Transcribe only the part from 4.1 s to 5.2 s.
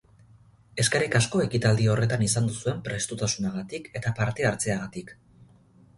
parte hartzeagatik.